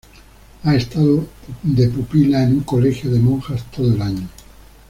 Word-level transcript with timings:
Ha 0.63 0.73
estado 0.75 1.27
pupila 1.95 2.41
en 2.41 2.53
un 2.53 2.59
colegio 2.61 3.11
de 3.11 3.19
monjas 3.19 3.63
todo 3.69 3.93
el 3.93 4.01
año. 4.01 4.27